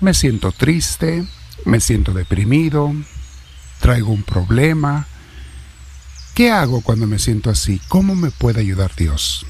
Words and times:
Me 0.00 0.14
siento 0.14 0.52
triste, 0.52 1.24
me 1.64 1.80
siento 1.80 2.12
deprimido, 2.12 2.94
traigo 3.80 4.12
un 4.12 4.22
problema. 4.22 5.08
¿Qué 6.34 6.52
hago 6.52 6.82
cuando 6.82 7.08
me 7.08 7.18
siento 7.18 7.50
así? 7.50 7.80
¿Cómo 7.88 8.14
me 8.14 8.30
puede 8.30 8.60
ayudar 8.60 8.92
Dios? 8.96 9.44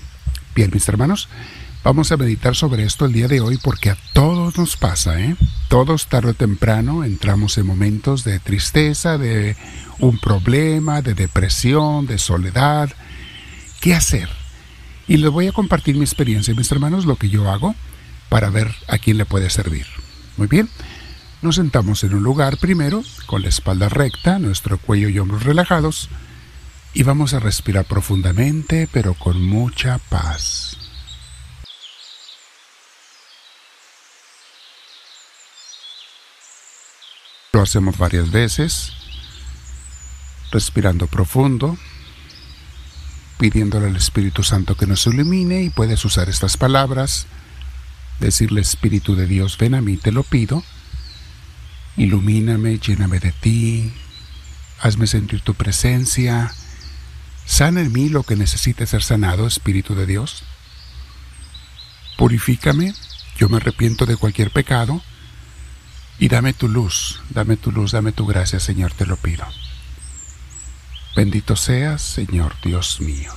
Bien, 0.54 0.70
mis 0.72 0.88
hermanos, 0.88 1.28
vamos 1.84 2.12
a 2.12 2.16
meditar 2.16 2.56
sobre 2.56 2.84
esto 2.84 3.04
el 3.04 3.12
día 3.12 3.28
de 3.28 3.42
hoy 3.42 3.58
porque 3.62 3.90
a 3.90 3.98
todos 4.14 4.56
nos 4.56 4.78
pasa, 4.78 5.20
¿eh? 5.20 5.36
Todos 5.68 6.06
tarde 6.06 6.30
o 6.30 6.34
temprano 6.34 7.04
entramos 7.04 7.58
en 7.58 7.66
momentos 7.66 8.24
de 8.24 8.38
tristeza, 8.38 9.18
de 9.18 9.54
un 9.98 10.18
problema, 10.18 11.02
de 11.02 11.12
depresión, 11.12 12.06
de 12.06 12.16
soledad. 12.16 12.88
¿Qué 13.80 13.94
hacer? 13.94 14.30
Y 15.06 15.18
les 15.18 15.30
voy 15.30 15.48
a 15.48 15.52
compartir 15.52 15.96
mi 15.96 16.04
experiencia, 16.04 16.54
mis 16.54 16.72
hermanos, 16.72 17.04
lo 17.04 17.16
que 17.16 17.28
yo 17.28 17.50
hago 17.50 17.74
para 18.30 18.48
ver 18.48 18.74
a 18.88 18.96
quién 18.96 19.18
le 19.18 19.26
puede 19.26 19.50
servir. 19.50 19.86
Muy 20.38 20.46
bien, 20.46 20.70
nos 21.42 21.56
sentamos 21.56 22.04
en 22.04 22.14
un 22.14 22.22
lugar 22.22 22.58
primero, 22.58 23.02
con 23.26 23.42
la 23.42 23.48
espalda 23.48 23.88
recta, 23.88 24.38
nuestro 24.38 24.78
cuello 24.78 25.08
y 25.08 25.18
hombros 25.18 25.42
relajados, 25.42 26.08
y 26.94 27.02
vamos 27.02 27.34
a 27.34 27.40
respirar 27.40 27.86
profundamente, 27.86 28.88
pero 28.92 29.14
con 29.14 29.42
mucha 29.42 29.98
paz. 29.98 30.76
Lo 37.52 37.60
hacemos 37.60 37.98
varias 37.98 38.30
veces, 38.30 38.92
respirando 40.52 41.08
profundo, 41.08 41.76
pidiéndole 43.38 43.88
al 43.88 43.96
Espíritu 43.96 44.44
Santo 44.44 44.76
que 44.76 44.86
nos 44.86 45.04
ilumine 45.08 45.62
y 45.62 45.70
puedes 45.70 46.04
usar 46.04 46.28
estas 46.28 46.56
palabras 46.56 47.26
decirle 48.20 48.60
Espíritu 48.60 49.14
de 49.14 49.26
Dios, 49.26 49.56
ven 49.58 49.74
a 49.74 49.80
mí, 49.80 49.96
te 49.96 50.12
lo 50.12 50.22
pido, 50.22 50.62
ilumíname, 51.96 52.78
lléname 52.78 53.20
de 53.20 53.32
ti, 53.32 53.92
hazme 54.80 55.06
sentir 55.06 55.40
tu 55.40 55.54
presencia, 55.54 56.52
sana 57.46 57.80
en 57.80 57.92
mí 57.92 58.08
lo 58.08 58.22
que 58.22 58.36
necesite 58.36 58.86
ser 58.86 59.02
sanado, 59.02 59.46
Espíritu 59.46 59.94
de 59.94 60.06
Dios. 60.06 60.44
Purifícame, 62.16 62.94
yo 63.38 63.48
me 63.48 63.58
arrepiento 63.58 64.06
de 64.06 64.16
cualquier 64.16 64.50
pecado, 64.50 65.02
y 66.18 66.28
dame 66.28 66.52
tu 66.52 66.68
luz, 66.68 67.20
dame 67.30 67.56
tu 67.56 67.70
luz, 67.70 67.92
dame 67.92 68.12
tu 68.12 68.26
gracia, 68.26 68.58
Señor, 68.58 68.92
te 68.92 69.06
lo 69.06 69.16
pido. 69.16 69.46
Bendito 71.14 71.56
seas, 71.56 72.02
Señor 72.02 72.54
Dios 72.62 73.00
mío. 73.00 73.32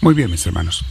Muy 0.00 0.14
bien, 0.14 0.30
mis 0.30 0.46
hermanos. 0.46 0.84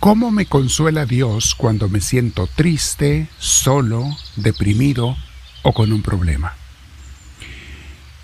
¿Cómo 0.00 0.30
me 0.30 0.46
consuela 0.46 1.04
Dios 1.04 1.54
cuando 1.54 1.90
me 1.90 2.00
siento 2.00 2.46
triste, 2.46 3.28
solo, 3.38 4.08
deprimido 4.34 5.14
o 5.62 5.74
con 5.74 5.92
un 5.92 6.00
problema? 6.00 6.54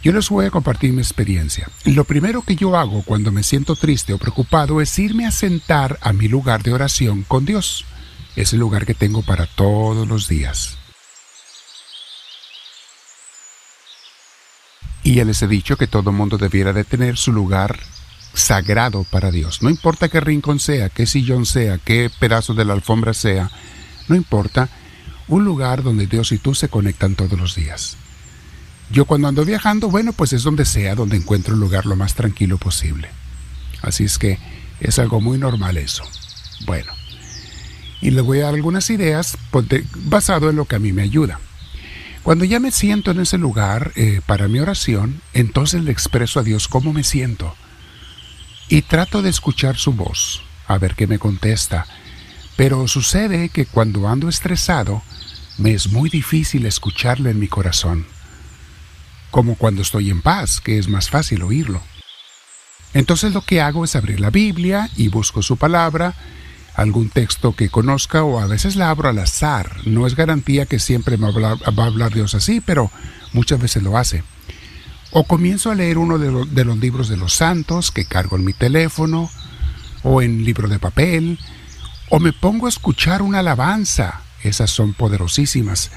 Yo 0.03 0.13
les 0.13 0.31
voy 0.31 0.47
a 0.47 0.51
compartir 0.51 0.95
mi 0.95 1.03
experiencia. 1.03 1.69
Lo 1.85 2.05
primero 2.05 2.41
que 2.41 2.57
yo 2.57 2.79
hago 2.79 3.03
cuando 3.03 3.31
me 3.31 3.43
siento 3.43 3.77
triste 3.77 4.15
o 4.15 4.19
preocupado 4.19 4.81
es 4.81 4.99
irme 4.99 5.27
a 5.27 5.31
sentar 5.31 5.99
a 6.01 6.15
mi 6.15 6.29
lugar 6.29 6.63
de 6.63 6.73
oración 6.73 7.25
con 7.25 7.45
Dios, 7.45 7.85
ese 8.37 8.57
lugar 8.57 8.87
que 8.87 8.95
tengo 8.95 9.21
para 9.21 9.45
todos 9.45 10.09
los 10.09 10.29
días. 10.29 10.79
Y 15.03 15.17
ya 15.17 15.27
les 15.27 15.43
he 15.43 15.47
dicho 15.47 15.77
que 15.77 15.87
todo 15.87 16.11
mundo 16.11 16.39
debiera 16.39 16.73
de 16.73 16.85
tener 16.85 17.19
su 17.19 17.35
lugar 17.35 17.79
sagrado 18.37 19.05
para 19.05 19.31
Dios. 19.31 19.63
No 19.63 19.71
importa 19.71 20.09
qué 20.09 20.21
rincón 20.21 20.61
sea, 20.61 20.91
qué 20.91 21.07
sillón 21.07 21.47
sea, 21.47 21.79
qué 21.79 22.11
pedazo 22.21 22.55
de 22.55 22.65
la 22.65 22.75
alfombra 22.75 23.15
sea, 23.15 23.51
no 24.09 24.15
importa, 24.15 24.69
un 25.27 25.45
lugar 25.45 25.83
donde 25.83 26.07
Dios 26.07 26.31
y 26.33 26.39
tú 26.39 26.55
se 26.55 26.69
conectan 26.69 27.15
todos 27.15 27.39
los 27.39 27.55
días. 27.55 27.97
Yo 28.91 29.07
cuando 29.07 29.27
ando 29.27 29.45
viajando, 29.45 29.89
bueno, 29.89 30.13
pues 30.13 30.33
es 30.33 30.43
donde 30.43 30.65
sea, 30.65 30.95
donde 30.95 31.17
encuentro 31.17 31.55
un 31.55 31.61
lugar 31.61 31.87
lo 31.87 31.97
más 31.97 32.15
tranquilo 32.15 32.59
posible. 32.59 33.09
Así 33.83 34.05
es 34.05 34.19
que 34.19 34.39
es 34.81 34.99
algo 34.99 35.21
muy 35.21 35.39
normal 35.39 35.79
eso. 35.79 36.05
Bueno, 36.67 36.93
y 38.01 38.11
le 38.11 38.21
voy 38.21 38.41
a 38.41 38.45
dar 38.45 38.55
algunas 38.55 38.91
ideas 38.91 39.37
basado 40.05 40.51
en 40.51 40.57
lo 40.57 40.67
que 40.67 40.77
a 40.77 40.79
mí 40.79 40.93
me 40.93 41.03
ayuda. 41.03 41.41
Cuando 42.23 42.45
ya 42.45 42.61
me 42.61 42.71
siento 42.71 43.13
en 43.13 43.21
ese 43.21 43.39
lugar 43.39 43.93
eh, 43.97 44.21
para 44.27 44.47
mi 44.47 44.59
oración, 44.61 45.23
entonces 45.33 45.83
le 45.83 45.93
expreso 45.93 46.39
a 46.39 46.43
Dios 46.43 46.69
cómo 46.69 46.93
me 46.93 47.03
siento 47.03 47.57
y 48.69 48.83
trato 48.83 49.23
de 49.23 49.31
escuchar 49.31 49.77
su 49.77 49.93
voz, 49.93 50.43
a 50.67 50.79
ver 50.79 50.95
qué 50.95 51.07
me 51.07 51.19
contesta. 51.19 51.87
Pero 52.57 52.89
sucede 52.89 53.49
que 53.51 53.67
cuando 53.67 54.09
ando 54.09 54.29
estresado, 54.29 55.03
me 55.59 55.73
es 55.73 55.91
muy 55.93 56.11
difícil 56.11 56.67
escucharle 56.67 57.31
en 57.31 57.39
mi 57.39 57.49
corazón, 57.49 58.07
como 59.31 59.55
cuando 59.57 59.83
estoy 59.83 60.11
en 60.11 60.23
paz, 60.23 60.61
que 60.61 60.79
es 60.79 60.89
más 60.89 61.11
fácil 61.11 61.43
oírlo. 61.43 61.83
Entonces 62.95 63.35
lo 63.35 63.43
que 63.43 63.61
hago 63.61 63.85
es 63.85 63.95
abrir 63.95 64.21
la 64.21 64.31
Biblia 64.31 64.91
y 64.97 65.09
busco 65.09 65.43
su 65.43 65.57
palabra, 65.57 66.15
algún 66.75 67.11
texto 67.11 67.55
que 67.55 67.69
conozca 67.69 68.23
o 68.23 68.39
a 68.39 68.47
veces 68.47 68.77
la 68.77 68.91
abro 68.91 69.09
al 69.09 69.19
azar. 69.19 69.77
No 69.87 70.07
es 70.07 70.15
garantía 70.15 70.67
que 70.67 70.79
siempre 70.79 71.17
me 71.17 71.31
va 71.31 71.51
a 71.53 71.87
hablar 71.87 72.13
Dios 72.13 72.35
así, 72.35 72.61
pero 72.61 72.91
muchas 73.33 73.61
veces 73.61 73.83
lo 73.83 73.97
hace. 73.99 74.25
O 75.19 75.25
comienzo 75.25 75.71
a 75.71 75.75
leer 75.75 75.97
uno 75.97 76.19
de, 76.19 76.31
los 76.65 76.79
libros 76.79 77.09
de 77.09 77.17
los 77.17 77.33
santos 77.33 77.91
que 77.91 78.05
cargo 78.05 78.37
en 78.37 78.45
mi 78.45 78.53
teléfono, 78.53 79.31
o 80.03 80.21
en 80.21 80.45
libro 80.45 80.69
de 80.69 80.79
papel, 80.79 81.39
o 82.11 82.21
me 82.21 82.35
pongo 82.35 82.67
a 82.67 82.69
escuchar 82.69 83.23
una 83.23 83.39
alabanza, 83.39 84.21
esas 84.43 84.69
son 84.69 84.93
poderosísimas, 84.93 85.91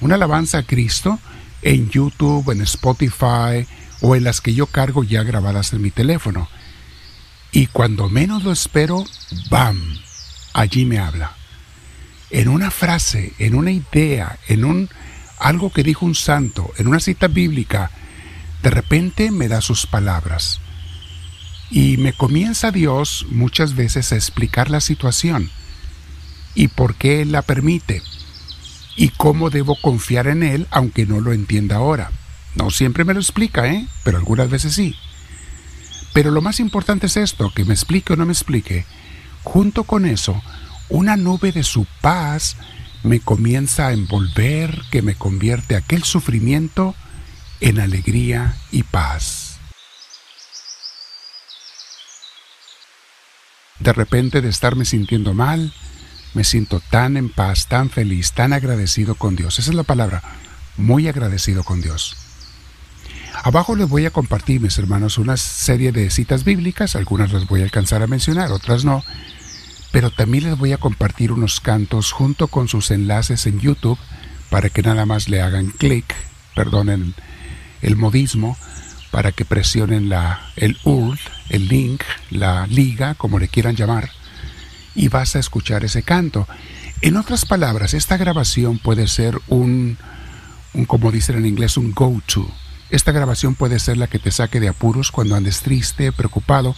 una 0.00 0.16
alabanza 0.16 0.58
a 0.58 0.62
Cristo 0.64 1.20
en 1.62 1.90
YouTube, 1.90 2.50
en 2.50 2.60
Spotify 2.62 3.68
o 4.00 4.16
en 4.16 4.24
las 4.24 4.40
que 4.40 4.52
yo 4.52 4.66
cargo 4.66 5.04
ya 5.04 5.22
grabadas 5.22 5.72
en 5.72 5.80
mi 5.80 5.92
teléfono. 5.92 6.48
Y 7.52 7.68
cuando 7.68 8.08
menos 8.08 8.42
lo 8.42 8.50
espero, 8.50 9.04
¡bam! 9.48 9.80
Allí 10.54 10.86
me 10.86 10.98
habla. 10.98 11.36
En 12.30 12.48
una 12.48 12.72
frase, 12.72 13.32
en 13.38 13.54
una 13.54 13.70
idea, 13.70 14.40
en 14.48 14.64
un 14.64 14.90
algo 15.38 15.72
que 15.72 15.84
dijo 15.84 16.04
un 16.04 16.16
santo, 16.16 16.72
en 16.78 16.88
una 16.88 16.98
cita 16.98 17.28
bíblica, 17.28 17.92
de 18.66 18.70
repente 18.70 19.30
me 19.30 19.46
da 19.46 19.60
sus 19.60 19.86
palabras 19.86 20.58
y 21.70 21.98
me 21.98 22.12
comienza 22.12 22.72
Dios 22.72 23.24
muchas 23.30 23.76
veces 23.76 24.10
a 24.10 24.16
explicar 24.16 24.70
la 24.70 24.80
situación 24.80 25.52
y 26.56 26.66
por 26.66 26.96
qué 26.96 27.22
Él 27.22 27.30
la 27.30 27.42
permite 27.42 28.02
y 28.96 29.10
cómo 29.10 29.50
debo 29.50 29.80
confiar 29.80 30.26
en 30.26 30.42
Él 30.42 30.66
aunque 30.72 31.06
no 31.06 31.20
lo 31.20 31.32
entienda 31.32 31.76
ahora. 31.76 32.10
No 32.56 32.72
siempre 32.72 33.04
me 33.04 33.14
lo 33.14 33.20
explica, 33.20 33.68
¿eh? 33.68 33.86
Pero 34.02 34.18
algunas 34.18 34.50
veces 34.50 34.74
sí. 34.74 34.96
Pero 36.12 36.32
lo 36.32 36.42
más 36.42 36.58
importante 36.58 37.06
es 37.06 37.16
esto, 37.16 37.52
que 37.54 37.64
me 37.64 37.74
explique 37.74 38.14
o 38.14 38.16
no 38.16 38.26
me 38.26 38.32
explique. 38.32 38.84
Junto 39.44 39.84
con 39.84 40.06
eso, 40.06 40.42
una 40.88 41.16
nube 41.16 41.52
de 41.52 41.62
su 41.62 41.86
paz 42.00 42.56
me 43.04 43.20
comienza 43.20 43.86
a 43.86 43.92
envolver 43.92 44.82
que 44.90 45.02
me 45.02 45.14
convierte 45.14 45.76
aquel 45.76 46.02
sufrimiento 46.02 46.96
en 47.60 47.80
alegría 47.80 48.56
y 48.70 48.82
paz. 48.82 49.58
De 53.78 53.92
repente 53.92 54.40
de 54.40 54.48
estarme 54.48 54.84
sintiendo 54.84 55.34
mal, 55.34 55.72
me 56.34 56.44
siento 56.44 56.80
tan 56.80 57.16
en 57.16 57.28
paz, 57.28 57.66
tan 57.66 57.90
feliz, 57.90 58.32
tan 58.32 58.52
agradecido 58.52 59.14
con 59.14 59.36
Dios. 59.36 59.58
Esa 59.58 59.70
es 59.70 59.76
la 59.76 59.82
palabra, 59.82 60.22
muy 60.76 61.08
agradecido 61.08 61.64
con 61.64 61.80
Dios. 61.80 62.16
Abajo 63.42 63.76
les 63.76 63.88
voy 63.88 64.06
a 64.06 64.10
compartir, 64.10 64.60
mis 64.60 64.78
hermanos, 64.78 65.18
una 65.18 65.36
serie 65.36 65.92
de 65.92 66.10
citas 66.10 66.42
bíblicas, 66.42 66.96
algunas 66.96 67.32
las 67.32 67.46
voy 67.46 67.60
a 67.60 67.64
alcanzar 67.64 68.02
a 68.02 68.06
mencionar, 68.06 68.50
otras 68.50 68.84
no, 68.84 69.04
pero 69.92 70.10
también 70.10 70.44
les 70.44 70.58
voy 70.58 70.72
a 70.72 70.78
compartir 70.78 71.32
unos 71.32 71.60
cantos 71.60 72.12
junto 72.12 72.48
con 72.48 72.68
sus 72.68 72.90
enlaces 72.90 73.46
en 73.46 73.60
YouTube 73.60 73.98
para 74.50 74.68
que 74.68 74.82
nada 74.82 75.06
más 75.06 75.28
le 75.28 75.42
hagan 75.42 75.68
clic, 75.68 76.14
perdonen 76.54 77.14
el 77.82 77.96
modismo 77.96 78.56
para 79.10 79.32
que 79.32 79.44
presionen 79.44 80.08
la, 80.08 80.40
el 80.56 80.76
URL, 80.84 81.18
el 81.48 81.68
link, 81.68 82.02
la 82.30 82.66
liga, 82.66 83.14
como 83.14 83.38
le 83.38 83.48
quieran 83.48 83.76
llamar, 83.76 84.10
y 84.94 85.08
vas 85.08 85.36
a 85.36 85.38
escuchar 85.38 85.84
ese 85.84 86.02
canto. 86.02 86.46
En 87.00 87.16
otras 87.16 87.44
palabras, 87.44 87.94
esta 87.94 88.16
grabación 88.16 88.78
puede 88.78 89.06
ser 89.06 89.38
un, 89.48 89.98
un 90.74 90.84
como 90.84 91.12
dicen 91.12 91.36
en 91.36 91.46
inglés, 91.46 91.76
un 91.76 91.92
go-to. 91.92 92.50
Esta 92.90 93.12
grabación 93.12 93.54
puede 93.54 93.78
ser 93.78 93.96
la 93.96 94.06
que 94.06 94.18
te 94.18 94.30
saque 94.30 94.60
de 94.60 94.68
apuros 94.68 95.10
cuando 95.10 95.34
andes 95.34 95.60
triste, 95.60 96.12
preocupado, 96.12 96.74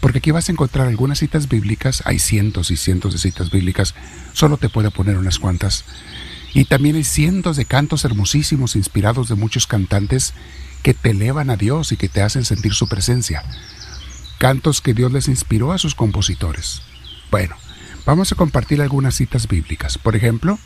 porque 0.00 0.18
aquí 0.18 0.30
vas 0.30 0.48
a 0.48 0.52
encontrar 0.52 0.88
algunas 0.88 1.18
citas 1.18 1.48
bíblicas, 1.48 2.02
hay 2.04 2.18
cientos 2.18 2.70
y 2.70 2.76
cientos 2.76 3.12
de 3.12 3.18
citas 3.18 3.50
bíblicas, 3.50 3.94
solo 4.32 4.56
te 4.58 4.68
puedo 4.68 4.90
poner 4.90 5.16
unas 5.16 5.38
cuantas 5.38 5.84
y 6.54 6.64
también 6.64 6.96
hay 6.96 7.04
cientos 7.04 7.56
de 7.56 7.66
cantos 7.66 8.04
hermosísimos 8.04 8.76
inspirados 8.76 9.28
de 9.28 9.34
muchos 9.34 9.66
cantantes 9.66 10.32
que 10.82 10.94
te 10.94 11.10
elevan 11.10 11.50
a 11.50 11.56
Dios 11.56 11.92
y 11.92 11.96
que 11.96 12.08
te 12.08 12.22
hacen 12.22 12.44
sentir 12.44 12.72
su 12.72 12.88
presencia. 12.88 13.42
Cantos 14.38 14.80
que 14.80 14.94
Dios 14.94 15.12
les 15.12 15.28
inspiró 15.28 15.72
a 15.72 15.78
sus 15.78 15.94
compositores. 15.94 16.82
Bueno, 17.30 17.56
Vamos 18.06 18.30
a 18.32 18.34
compartir 18.34 18.82
algunas 18.82 19.14
citas 19.14 19.48
bíblicas. 19.48 19.96
Por 19.96 20.14
ejemplo, 20.14 20.58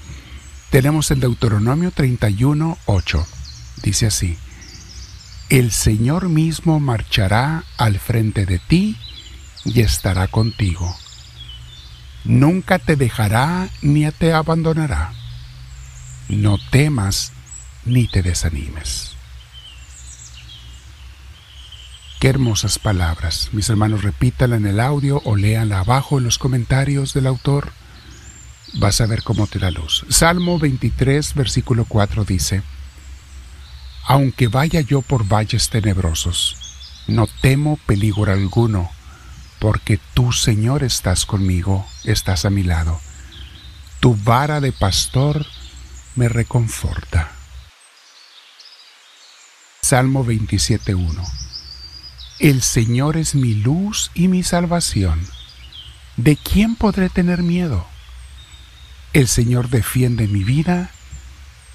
tenemos 0.70 1.10
el 1.12 1.20
Deuteronomio 1.20 1.92
31, 1.92 2.76
8. 2.86 3.26
Dice 3.82 4.06
así, 4.06 4.36
El 5.48 5.70
Señor 5.70 6.28
mismo 6.28 6.80
marchará 6.80 7.64
al 7.76 8.00
frente 8.00 8.44
de 8.44 8.58
ti 8.58 8.96
y 9.64 9.82
estará 9.82 10.26
contigo. 10.26 10.96
Nunca 12.24 12.80
te 12.80 12.96
dejará 12.96 13.68
ni 13.82 14.10
te 14.10 14.32
abandonará. 14.32 15.12
No 16.28 16.58
temas 16.70 17.32
ni 17.86 18.06
te 18.06 18.22
desanimes. 18.22 19.16
Qué 22.20 22.28
hermosas 22.28 22.78
palabras. 22.78 23.48
Mis 23.52 23.70
hermanos, 23.70 24.02
repítala 24.02 24.56
en 24.56 24.66
el 24.66 24.80
audio 24.80 25.22
o 25.24 25.36
léanla 25.36 25.78
abajo 25.78 26.18
en 26.18 26.24
los 26.24 26.36
comentarios 26.38 27.14
del 27.14 27.26
autor. 27.26 27.72
Vas 28.74 29.00
a 29.00 29.06
ver 29.06 29.22
cómo 29.22 29.46
te 29.46 29.58
da 29.58 29.70
luz. 29.70 30.04
Salmo 30.10 30.58
23, 30.58 31.34
versículo 31.34 31.86
4 31.86 32.24
dice, 32.24 32.62
Aunque 34.04 34.48
vaya 34.48 34.82
yo 34.82 35.00
por 35.00 35.26
valles 35.26 35.70
tenebrosos, 35.70 37.04
no 37.06 37.26
temo 37.40 37.78
peligro 37.86 38.30
alguno, 38.30 38.90
porque 39.60 39.98
tú, 40.12 40.32
Señor, 40.32 40.82
estás 40.82 41.24
conmigo, 41.24 41.86
estás 42.04 42.44
a 42.44 42.50
mi 42.50 42.64
lado. 42.64 43.00
Tu 44.00 44.14
vara 44.14 44.60
de 44.60 44.72
pastor 44.72 45.46
me 46.18 46.28
reconforta. 46.28 47.32
Salmo 49.80 50.24
27.1 50.24 51.48
el 52.38 52.62
Señor 52.62 53.16
es 53.16 53.34
mi 53.34 53.54
luz 53.54 54.12
y 54.14 54.28
mi 54.28 54.44
salvación. 54.44 55.20
¿De 56.16 56.36
quién 56.36 56.76
podré 56.76 57.08
tener 57.08 57.42
miedo? 57.42 57.84
El 59.12 59.26
Señor 59.26 59.70
defiende 59.70 60.28
mi 60.28 60.44
vida. 60.44 60.92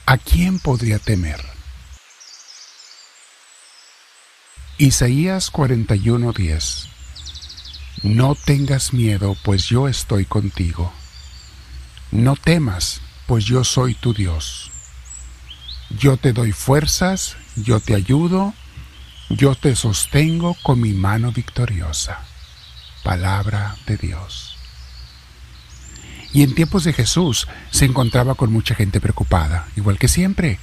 ¿A 0.05 0.17
quién 0.17 0.59
podría 0.59 0.99
temer? 0.99 1.41
Isaías 4.77 5.51
41:10 5.51 6.87
No 8.03 8.35
tengas 8.35 8.93
miedo, 8.93 9.35
pues 9.43 9.65
yo 9.65 9.89
estoy 9.89 10.23
contigo. 10.23 10.93
No 12.11 12.37
temas, 12.37 13.01
pues 13.27 13.45
yo 13.45 13.63
soy 13.63 13.95
tu 13.95 14.13
Dios. 14.13 14.71
Yo 15.89 16.17
te 16.17 16.33
doy 16.33 16.51
fuerzas, 16.51 17.37
yo 17.55 17.79
te 17.79 17.95
ayudo 17.95 18.53
yo 19.29 19.55
te 19.55 19.75
sostengo 19.75 20.55
con 20.61 20.79
mi 20.79 20.93
mano 20.93 21.31
victoriosa. 21.31 22.19
Palabra 23.03 23.75
de 23.87 23.97
Dios. 23.97 24.57
Y 26.31 26.43
en 26.43 26.55
tiempos 26.55 26.83
de 26.83 26.93
Jesús 26.93 27.47
se 27.71 27.85
encontraba 27.85 28.35
con 28.35 28.51
mucha 28.51 28.75
gente 28.75 29.01
preocupada, 29.01 29.67
igual 29.75 29.97
que 29.97 30.07
siempre. 30.07 30.59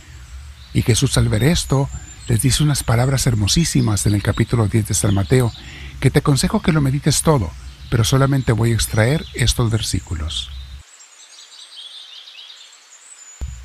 Y 0.73 0.83
Jesús 0.83 1.17
al 1.19 1.29
ver 1.29 1.45
esto 1.45 1.89
les 2.29 2.43
dice 2.43 2.63
unas 2.63 2.85
palabras 2.85 3.27
hermosísimas 3.27 4.07
en 4.07 4.15
el 4.15 4.23
capítulo 4.23 4.69
10 4.69 4.89
de 4.89 4.95
San 4.95 5.15
Mateo, 5.15 5.53
que 5.99 6.11
te 6.11 6.21
aconsejo 6.21 6.63
que 6.63 6.73
lo 6.73 6.81
medites 6.81 7.23
todo, 7.23 7.51
pero 7.89 8.05
solamente 8.05 8.53
voy 8.53 8.71
a 8.71 8.75
extraer 8.75 9.25
estos 9.35 9.71
versículos. 9.71 10.51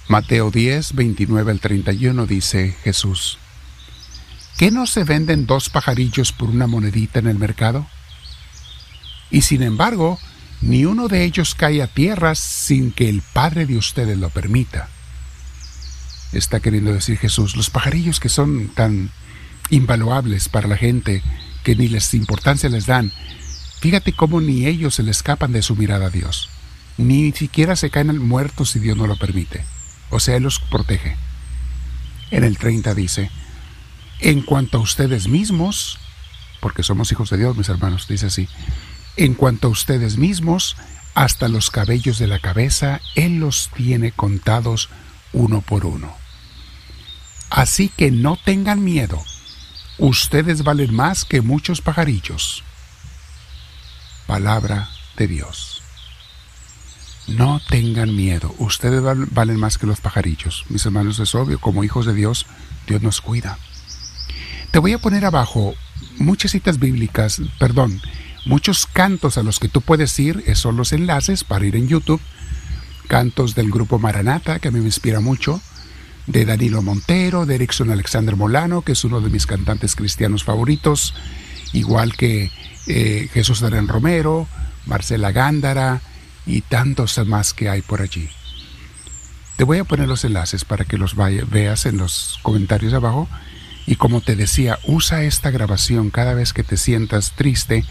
Mateo 0.08 0.52
10, 0.52 0.94
29 0.94 1.52
al 1.52 1.60
31 1.60 2.28
dice 2.28 2.76
Jesús, 2.84 3.40
¿Qué 4.56 4.70
no 4.70 4.86
se 4.86 5.04
venden 5.04 5.48
dos 5.48 5.70
pajarillos 5.70 6.32
por 6.32 6.50
una 6.50 6.68
monedita 6.68 7.20
en 7.20 7.28
el 7.28 7.40
mercado? 7.40 7.88
Y 9.32 9.42
sin 9.42 9.64
embargo, 9.64 10.20
ni 10.62 10.86
uno 10.86 11.08
de 11.08 11.26
ellos 11.26 11.56
cae 11.56 11.82
a 11.82 11.88
tierra 11.88 12.36
sin 12.36 12.92
que 12.92 13.10
el 13.10 13.22
Padre 13.22 13.66
de 13.66 13.78
ustedes 13.78 14.18
lo 14.18 14.30
permita. 14.30 14.90
Está 16.32 16.60
queriendo 16.60 16.94
decir 16.94 17.18
Jesús, 17.18 17.56
los 17.56 17.72
pajarillos 17.72 18.20
que 18.20 18.30
son 18.30 18.70
tan 18.70 19.10
invaluables 19.72 20.50
para 20.50 20.68
la 20.68 20.78
gente, 20.78 21.24
que 21.64 21.76
ni 21.76 21.88
les 21.88 22.14
importancia 22.14 22.70
les 22.70 22.86
dan, 22.86 23.12
fíjate 23.80 24.14
cómo 24.14 24.40
ni 24.40 24.68
ellos 24.68 24.96
se 24.96 25.04
le 25.04 25.12
escapan 25.12 25.52
de 25.52 25.64
su 25.64 25.76
mirada 25.76 26.08
a 26.08 26.12
Dios. 26.12 26.50
Ni 26.98 27.32
siquiera 27.32 27.76
se 27.76 27.90
caen 27.90 28.20
muertos 28.20 28.70
si 28.70 28.80
Dios 28.80 28.96
no 28.96 29.08
lo 29.08 29.18
permite. 29.18 29.66
O 30.10 30.20
sea, 30.20 30.36
Él 30.36 30.44
los 30.44 30.60
protege. 30.60 31.18
En 32.32 32.44
el 32.44 32.58
30 32.58 32.94
dice, 32.94 33.30
en 34.20 34.42
cuanto 34.42 34.78
a 34.78 34.82
ustedes 34.82 35.28
mismos, 35.28 36.00
porque 36.60 36.84
somos 36.84 37.12
hijos 37.12 37.30
de 37.30 37.38
Dios, 37.38 37.58
mis 37.58 37.70
hermanos, 37.70 38.08
dice 38.08 38.28
así, 38.28 38.48
en 39.18 39.34
cuanto 39.34 39.68
a 39.68 39.72
ustedes 39.72 40.18
mismos, 40.18 40.76
hasta 41.14 41.48
los 41.48 41.72
cabellos 41.72 42.20
de 42.20 42.28
la 42.28 42.40
cabeza, 42.40 43.02
Él 43.16 43.40
los 43.40 43.70
tiene 43.74 44.12
contados 44.12 44.90
uno 45.32 45.62
por 45.62 45.86
uno. 45.86 46.16
Así 47.50 47.90
que 47.90 48.12
no 48.12 48.38
tengan 48.38 48.84
miedo, 48.84 49.24
ustedes 49.98 50.64
valen 50.64 50.94
más 50.94 51.24
que 51.24 51.42
muchos 51.42 51.82
pajarillos. 51.82 52.64
Palabra 54.28 54.90
de 55.18 55.28
Dios. 55.28 55.75
No 57.28 57.60
tengan 57.70 58.16
miedo, 58.16 58.54
ustedes 58.60 59.02
valen 59.32 59.60
más 59.60 59.78
que 59.78 59.88
los 59.88 60.00
pajarillos. 60.00 60.66
Mis 60.70 60.86
hermanos, 60.86 61.20
es 61.20 61.34
obvio, 61.34 61.60
como 61.60 61.84
hijos 61.84 62.06
de 62.06 62.14
Dios, 62.14 62.46
Dios 62.88 63.02
nos 63.02 63.22
cuida. 63.22 63.58
Te 64.72 64.80
voy 64.80 64.94
a 64.94 65.00
poner 65.00 65.26
abajo 65.26 65.74
muchas 66.18 66.52
citas 66.52 66.80
bíblicas, 66.80 67.42
perdón, 67.58 68.00
muchos 68.46 68.86
cantos 68.86 69.38
a 69.38 69.44
los 69.44 69.60
que 69.60 69.70
tú 69.70 69.82
puedes 69.82 70.18
ir, 70.20 70.44
son 70.56 70.78
los 70.78 70.94
enlaces 70.94 71.44
para 71.44 71.66
ir 71.66 71.76
en 71.76 71.88
YouTube. 71.88 72.22
Cantos 73.08 73.56
del 73.56 73.72
grupo 73.72 73.98
Maranata, 73.98 74.60
que 74.60 74.68
a 74.68 74.72
mí 74.72 74.80
me 74.80 74.86
inspira 74.86 75.20
mucho, 75.20 75.62
de 76.28 76.46
Danilo 76.46 76.84
Montero, 76.84 77.46
de 77.46 77.56
Erickson 77.56 77.90
Alexander 77.90 78.36
Molano, 78.36 78.84
que 78.84 78.92
es 78.92 79.04
uno 79.04 79.22
de 79.22 79.30
mis 79.30 79.48
cantantes 79.48 79.96
cristianos 79.96 80.44
favoritos, 80.44 81.16
igual 81.74 82.16
que 82.16 82.52
eh, 82.88 83.30
Jesús 83.34 83.62
Darén 83.62 83.88
Romero, 83.88 84.48
Marcela 84.86 85.32
Gándara 85.32 86.02
y 86.46 86.62
tantos 86.62 87.18
más 87.26 87.54
que 87.54 87.70
hay 87.70 87.82
por 87.82 88.02
allí. 88.02 88.30
Te 89.56 89.64
voy 89.64 89.78
a 89.78 89.86
poner 89.86 90.08
los 90.08 90.24
enlaces 90.26 90.66
para 90.66 90.86
que 90.86 90.98
los 90.98 91.16
veas 91.16 91.86
en 91.86 91.98
los 91.98 92.40
comentarios 92.42 92.94
abajo 92.94 93.30
y 93.88 93.96
como 93.96 94.22
te 94.22 94.36
decía, 94.36 94.80
usa 94.86 95.24
esta 95.24 95.52
grabación 95.52 96.10
cada 96.10 96.34
vez 96.34 96.54
que 96.54 96.64
te 96.64 96.76
sientas 96.76 97.32
triste 97.36 97.86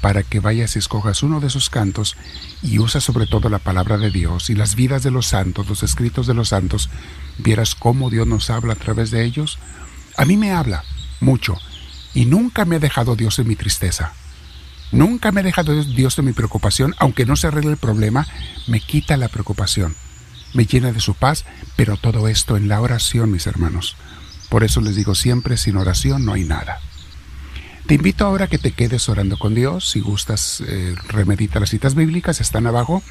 para 0.00 0.22
que 0.22 0.40
vayas 0.40 0.76
y 0.76 0.78
escojas 0.78 1.22
uno 1.22 1.40
de 1.40 1.46
esos 1.46 1.70
cantos 1.70 2.16
y 2.62 2.78
usa 2.78 3.00
sobre 3.00 3.26
todo 3.26 3.48
la 3.48 3.58
palabra 3.58 3.96
de 3.96 4.10
Dios 4.10 4.50
y 4.50 4.54
las 4.54 4.74
vidas 4.74 5.02
de 5.02 5.10
los 5.10 5.26
santos, 5.26 5.68
los 5.68 5.82
escritos 5.82 6.26
de 6.26 6.34
los 6.34 6.50
santos, 6.50 6.90
vieras 7.38 7.74
cómo 7.74 8.10
Dios 8.10 8.26
nos 8.26 8.50
habla 8.50 8.74
a 8.74 8.76
través 8.76 9.10
de 9.10 9.24
ellos. 9.24 9.58
A 10.16 10.24
mí 10.24 10.36
me 10.36 10.52
habla 10.52 10.84
mucho 11.20 11.56
y 12.12 12.26
nunca 12.26 12.64
me 12.64 12.76
ha 12.76 12.80
dejado 12.80 13.16
Dios 13.16 13.38
en 13.38 13.48
mi 13.48 13.56
tristeza. 13.56 14.12
Nunca 14.92 15.32
me 15.32 15.40
ha 15.40 15.44
dejado 15.44 15.82
Dios 15.84 16.18
en 16.18 16.26
mi 16.26 16.32
preocupación, 16.32 16.94
aunque 16.98 17.26
no 17.26 17.36
se 17.36 17.48
arregle 17.48 17.72
el 17.72 17.76
problema, 17.76 18.26
me 18.66 18.80
quita 18.80 19.16
la 19.16 19.28
preocupación, 19.28 19.96
me 20.54 20.66
llena 20.66 20.92
de 20.92 21.00
su 21.00 21.14
paz, 21.14 21.44
pero 21.74 21.96
todo 21.96 22.28
esto 22.28 22.56
en 22.56 22.68
la 22.68 22.80
oración, 22.80 23.30
mis 23.30 23.46
hermanos. 23.46 23.96
Por 24.48 24.64
eso 24.64 24.80
les 24.80 24.94
digo 24.96 25.14
siempre, 25.14 25.56
sin 25.56 25.76
oración 25.76 26.24
no 26.24 26.34
hay 26.34 26.44
nada. 26.44 26.80
Te 27.86 27.94
invito 27.94 28.26
ahora 28.26 28.46
a 28.46 28.48
que 28.48 28.58
te 28.58 28.72
quedes 28.72 29.08
orando 29.08 29.38
con 29.38 29.54
Dios. 29.54 29.90
Si 29.90 30.00
gustas, 30.00 30.60
eh, 30.66 30.94
remedita 31.08 31.60
las 31.60 31.70
citas 31.70 31.94
bíblicas, 31.94 32.40
están 32.40 32.66
abajo. 32.66 33.02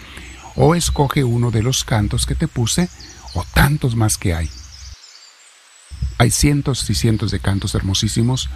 O 0.56 0.76
escoge 0.76 1.24
uno 1.24 1.52
de 1.52 1.64
los 1.64 1.84
cantos 1.84 2.26
que 2.26 2.36
te 2.36 2.48
puse, 2.48 2.90
o 3.34 3.46
tantos 3.54 3.96
más 3.96 4.18
que 4.18 4.34
hay. 4.34 4.50
Hay 6.18 6.32
cientos 6.32 6.90
y 6.90 6.96
cientos 6.96 7.32
de 7.32 7.40
cantos 7.40 7.76
hermosísimos 7.76 8.50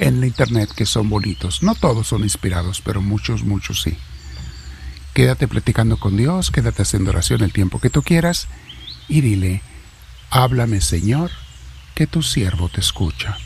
en 0.00 0.20
la 0.20 0.26
internet 0.26 0.72
que 0.74 0.86
son 0.86 1.08
bonitos. 1.08 1.62
No 1.62 1.74
todos 1.74 2.08
son 2.08 2.24
inspirados, 2.24 2.80
pero 2.80 3.02
muchos, 3.02 3.44
muchos 3.44 3.82
sí. 3.82 3.96
Quédate 5.14 5.46
platicando 5.46 5.98
con 5.98 6.16
Dios, 6.16 6.50
quédate 6.50 6.82
haciendo 6.82 7.10
oración 7.10 7.42
el 7.42 7.52
tiempo 7.52 7.80
que 7.80 7.90
tú 7.90 8.02
quieras 8.02 8.48
y 9.08 9.20
dile, 9.20 9.62
háblame 10.30 10.80
Señor 10.80 11.30
que 11.94 12.06
tu 12.06 12.22
siervo 12.22 12.68
te 12.68 12.80
escucha. 12.80 13.36